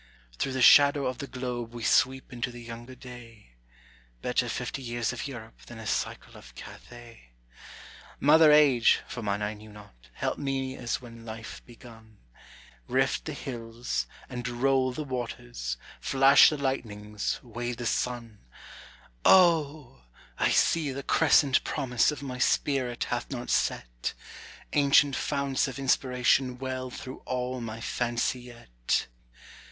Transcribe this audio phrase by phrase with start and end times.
[0.39, 3.57] Through the shadow of the globe we sweep into the younger day:
[4.23, 7.33] Better fifty years of Europe than a cycle of Cathay.
[8.19, 12.17] Mother age, (for mine I knew not,) help me as when life begun,
[12.87, 18.39] Rift the hills and roll the waters, flash the lightnings, weigh the sun,
[19.23, 20.05] O,
[20.39, 24.15] I see the crescent promise of my spirit hath not set;
[24.73, 29.05] Ancient founts of inspiration well through all my fancy yet.